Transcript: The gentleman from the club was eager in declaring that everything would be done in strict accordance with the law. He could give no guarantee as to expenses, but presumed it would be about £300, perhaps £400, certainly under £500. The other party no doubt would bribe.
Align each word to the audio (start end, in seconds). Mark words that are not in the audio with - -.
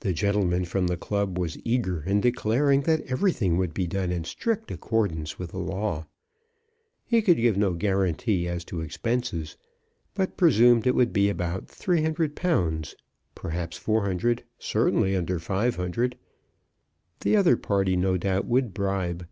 The 0.00 0.14
gentleman 0.14 0.64
from 0.64 0.86
the 0.86 0.96
club 0.96 1.38
was 1.38 1.58
eager 1.62 2.02
in 2.04 2.22
declaring 2.22 2.84
that 2.84 3.02
everything 3.02 3.58
would 3.58 3.74
be 3.74 3.86
done 3.86 4.10
in 4.10 4.24
strict 4.24 4.70
accordance 4.70 5.38
with 5.38 5.50
the 5.50 5.58
law. 5.58 6.06
He 7.04 7.20
could 7.20 7.36
give 7.36 7.58
no 7.58 7.74
guarantee 7.74 8.48
as 8.48 8.64
to 8.64 8.80
expenses, 8.80 9.58
but 10.14 10.38
presumed 10.38 10.86
it 10.86 10.94
would 10.94 11.12
be 11.12 11.28
about 11.28 11.66
£300, 11.66 12.94
perhaps 13.34 13.78
£400, 13.78 14.40
certainly 14.58 15.14
under 15.14 15.38
£500. 15.38 16.14
The 17.20 17.36
other 17.36 17.58
party 17.58 17.94
no 17.94 18.16
doubt 18.16 18.46
would 18.46 18.72
bribe. 18.72 19.26